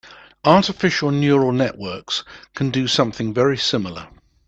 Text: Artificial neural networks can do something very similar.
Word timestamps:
Artificial 0.45 1.11
neural 1.11 1.51
networks 1.51 2.23
can 2.55 2.71
do 2.71 2.87
something 2.87 3.35
very 3.35 3.55
similar. 3.55 4.07